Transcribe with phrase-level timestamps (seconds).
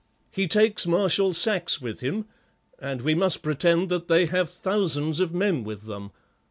[0.31, 2.25] He takes Marshal Saxe with him,
[2.79, 6.09] and we must pretend that they have thousands of men with them.